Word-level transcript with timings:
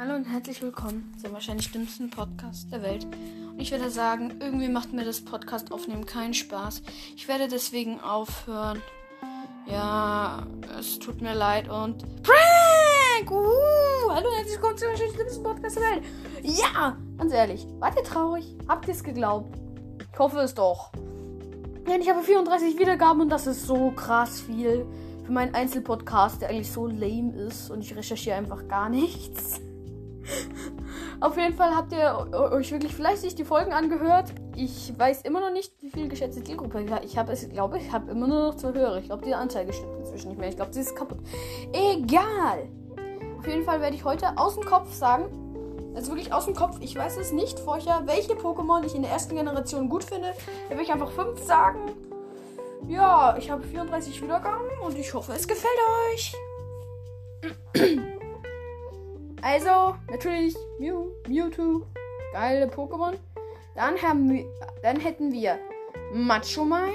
herzlich 0.00 0.62
willkommen 0.62 1.14
zum 1.20 1.34
wahrscheinlich 1.34 1.70
dümmsten 1.72 2.08
Podcast 2.08 2.72
der 2.72 2.82
Welt. 2.82 3.04
Und 3.04 3.60
ich 3.60 3.70
werde 3.70 3.90
sagen, 3.90 4.38
irgendwie 4.40 4.68
macht 4.68 4.94
mir 4.94 5.04
das 5.04 5.22
Podcast 5.22 5.72
aufnehmen 5.72 6.06
keinen 6.06 6.32
Spaß. 6.32 6.80
Ich 7.14 7.28
werde 7.28 7.48
deswegen 7.48 8.00
aufhören. 8.00 8.80
Ja, 9.66 10.46
es 10.78 10.98
tut 10.98 11.20
mir 11.20 11.34
leid 11.34 11.68
und 11.68 11.98
Prank! 12.22 13.30
Uh, 13.30 14.10
hallo, 14.10 14.26
herzlich 14.36 14.54
willkommen 14.54 14.78
zum 14.78 14.88
wahrscheinlich 14.88 15.16
dümmsten 15.18 15.42
Podcast 15.42 15.76
der 15.76 15.82
Welt. 15.82 16.04
Ja, 16.44 16.96
ganz 17.18 17.32
ehrlich, 17.34 17.66
wart 17.78 17.96
ihr 17.98 18.04
traurig? 18.04 18.56
Habt 18.68 18.88
ihr 18.88 18.94
es 18.94 19.04
geglaubt? 19.04 19.54
Ich 20.10 20.18
hoffe 20.18 20.38
es 20.38 20.54
doch. 20.54 20.92
Denn 21.86 22.00
ich 22.00 22.08
habe 22.08 22.22
34 22.22 22.78
Wiedergaben 22.78 23.20
und 23.20 23.28
das 23.28 23.46
ist 23.46 23.66
so 23.66 23.90
krass 23.90 24.40
viel 24.40 24.86
für 25.26 25.32
meinen 25.32 25.54
Einzelpodcast, 25.54 26.40
der 26.40 26.48
eigentlich 26.48 26.72
so 26.72 26.86
lame 26.86 27.36
ist 27.36 27.70
und 27.70 27.82
ich 27.82 27.94
recherchiere 27.94 28.36
einfach 28.36 28.66
gar 28.66 28.88
nichts. 28.88 29.60
Auf 31.20 31.36
jeden 31.36 31.54
Fall 31.54 31.76
habt 31.76 31.92
ihr 31.92 32.28
euch 32.32 32.72
wirklich 32.72 32.94
fleißig 32.94 33.34
die 33.34 33.44
Folgen 33.44 33.72
angehört. 33.72 34.32
Ich 34.56 34.98
weiß 34.98 35.20
immer 35.22 35.40
noch 35.40 35.52
nicht, 35.52 35.70
wie 35.82 35.90
viel 35.90 36.08
geschätzte 36.08 36.42
Zielgruppe 36.42 36.82
ich 37.04 37.18
habe. 37.18 37.34
Ich 37.34 37.50
glaube, 37.50 37.76
ich 37.76 37.92
habe 37.92 38.10
immer 38.10 38.26
nur 38.26 38.48
noch 38.48 38.56
zwei 38.56 38.72
Hörer. 38.72 38.98
Ich 38.98 39.04
glaube, 39.04 39.26
die 39.26 39.34
Anzeige 39.34 39.70
stimmt 39.72 39.98
inzwischen 39.98 40.28
nicht 40.28 40.38
mehr. 40.38 40.48
Ich 40.48 40.56
glaube, 40.56 40.72
sie 40.72 40.80
ist 40.80 40.96
kaputt. 40.96 41.18
Egal. 41.72 42.68
Auf 43.38 43.46
jeden 43.46 43.64
Fall 43.64 43.82
werde 43.82 43.96
ich 43.96 44.04
heute 44.04 44.38
aus 44.38 44.54
dem 44.54 44.64
Kopf 44.64 44.94
sagen, 44.94 45.24
also 45.94 46.12
wirklich 46.12 46.32
aus 46.32 46.46
dem 46.46 46.54
Kopf, 46.54 46.78
ich 46.80 46.96
weiß 46.96 47.18
es 47.18 47.32
nicht 47.32 47.58
vorher, 47.58 48.02
welche 48.06 48.32
Pokémon 48.32 48.84
ich 48.84 48.94
in 48.94 49.02
der 49.02 49.10
ersten 49.10 49.34
Generation 49.34 49.90
gut 49.90 50.04
finde. 50.04 50.32
Da 50.70 50.76
will 50.76 50.84
ich 50.84 50.92
einfach 50.92 51.10
fünf 51.10 51.38
sagen. 51.42 51.80
Ja, 52.88 53.36
ich 53.38 53.50
habe 53.50 53.62
34 53.62 54.22
Wiedergaben 54.22 54.68
und 54.82 54.96
ich 54.96 55.12
hoffe, 55.12 55.32
es 55.32 55.46
gefällt 55.46 55.78
euch. 56.14 56.34
Also, 59.42 59.94
natürlich 60.10 60.54
Mew, 60.78 61.06
Mewtwo. 61.28 61.86
Geile 62.32 62.66
Pokémon. 62.66 63.14
Dann, 63.74 64.00
haben 64.02 64.44
dann 64.82 65.00
hätten 65.00 65.32
wir 65.32 65.58
Machomai, 66.12 66.90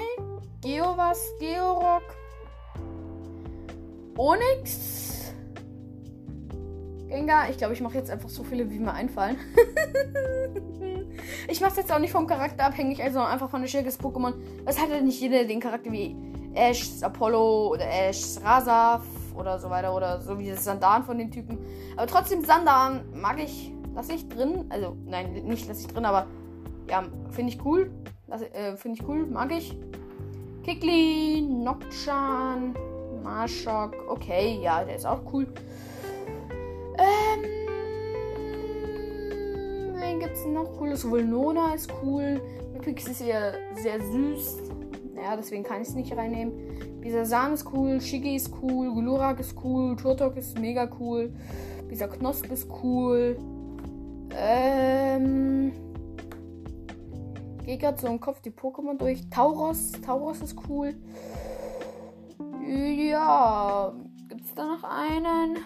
Geovas, 0.62 1.32
Georock, 1.40 2.02
Onyx, 4.16 5.32
Gengar. 7.08 7.50
Ich 7.50 7.58
glaube, 7.58 7.74
ich 7.74 7.80
mache 7.80 7.98
jetzt 7.98 8.10
einfach 8.10 8.28
so 8.28 8.44
viele, 8.44 8.70
wie 8.70 8.78
mir 8.78 8.92
einfallen. 8.92 9.38
ich 11.48 11.60
mache 11.60 11.72
es 11.72 11.76
jetzt 11.76 11.92
auch 11.92 11.98
nicht 11.98 12.12
vom 12.12 12.26
Charakter 12.26 12.64
abhängig, 12.64 13.02
also 13.02 13.20
einfach 13.20 13.50
von 13.50 13.62
der 13.62 13.68
Stärke 13.68 13.86
des 13.86 14.00
Pokémon. 14.00 14.34
Das 14.64 14.80
hat 14.80 14.90
ja 14.90 15.00
nicht 15.00 15.20
jeder 15.20 15.44
den 15.44 15.60
Charakter 15.60 15.90
wie 15.90 16.16
Ash, 16.54 17.02
Apollo 17.02 17.72
oder 17.72 17.86
Ash, 17.86 18.36
Rasaf 18.42 19.02
oder 19.36 19.58
so 19.58 19.70
weiter 19.70 19.94
oder 19.94 20.20
so 20.20 20.38
wie 20.38 20.50
das 20.50 20.64
Sandan 20.64 21.04
von 21.04 21.18
den 21.18 21.30
Typen. 21.30 21.58
Aber 21.96 22.06
trotzdem 22.06 22.44
Sandan 22.44 23.04
mag 23.14 23.38
ich, 23.38 23.72
lasse 23.94 24.14
ich 24.14 24.28
drin. 24.28 24.66
Also 24.68 24.96
nein, 25.04 25.32
nicht 25.44 25.68
lasse 25.68 25.82
ich 25.82 25.86
drin, 25.88 26.04
aber 26.04 26.26
ja, 26.90 27.04
finde 27.30 27.52
ich 27.52 27.64
cool. 27.64 27.90
Äh, 28.28 28.76
finde 28.76 29.00
ich 29.00 29.08
cool, 29.08 29.26
mag 29.26 29.52
ich. 29.52 29.76
Kikli, 30.64 31.42
Nokchan, 31.42 32.74
Marshok, 33.22 33.94
okay, 34.08 34.58
ja, 34.60 34.84
der 34.84 34.96
ist 34.96 35.06
auch 35.06 35.20
cool. 35.32 35.46
Ähm, 36.98 37.44
wen 39.94 40.18
gibt's 40.18 40.44
noch 40.46 40.76
cooles? 40.76 41.08
Vulnona 41.08 41.74
ist 41.74 41.92
cool. 42.02 42.40
Pix 42.82 43.08
ist 43.08 43.20
ja 43.20 43.52
sehr 43.74 44.00
süß. 44.00 44.58
Ja, 45.22 45.36
deswegen 45.36 45.62
kann 45.62 45.82
ich 45.82 45.88
es 45.88 45.94
nicht 45.94 46.16
reinnehmen. 46.16 46.52
Bisasam 47.00 47.54
ist 47.54 47.66
cool, 47.72 48.00
Shigi 48.00 48.36
ist 48.36 48.50
cool, 48.62 48.92
Glurak 48.94 49.40
ist 49.40 49.56
cool, 49.64 49.96
Turtok 49.96 50.36
ist 50.36 50.58
mega 50.58 50.88
cool, 50.98 51.32
Bisa 51.88 52.06
Knosp 52.06 52.50
ist 52.52 52.68
cool. 52.82 53.36
Ähm. 54.36 55.72
Gehe 57.64 57.78
gerade 57.78 58.00
so 58.00 58.06
im 58.06 58.20
Kopf 58.20 58.40
die 58.42 58.50
Pokémon 58.50 58.96
durch. 58.96 59.28
Tauros, 59.30 59.92
Tauros 60.04 60.40
ist 60.40 60.56
cool. 60.68 60.94
Ja, 62.64 63.92
gibt 64.28 64.44
es 64.44 64.54
da 64.54 64.66
noch 64.66 64.84
einen? 64.84 65.58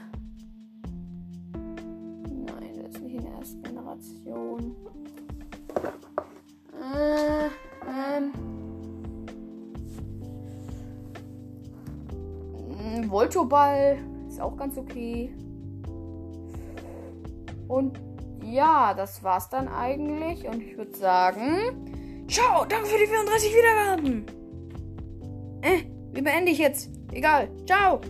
Voltoball 13.11 13.99
ist 14.29 14.41
auch 14.41 14.57
ganz 14.57 14.79
okay. 14.79 15.35
Und 17.69 18.01
ja, 18.45 18.95
das 18.95 19.23
war's 19.23 19.49
dann 19.49 19.69
eigentlich. 19.69 20.47
Und 20.47 20.63
ich 20.63 20.77
würde 20.77 20.97
sagen, 20.97 22.27
ciao, 22.29 22.65
danke 22.65 22.87
für 22.87 22.99
die 22.99 23.07
34 23.07 23.55
Wiedergaben. 23.55 24.27
Äh, 25.63 25.83
wie 26.13 26.23
beende 26.23 26.53
ich 26.53 26.59
jetzt? 26.59 26.91
Egal, 27.13 27.49
ciao. 27.67 28.01